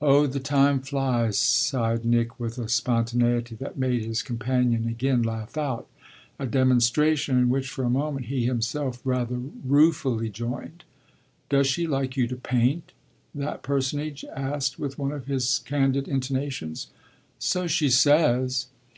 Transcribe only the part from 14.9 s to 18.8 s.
one of his candid intonations. "So she says."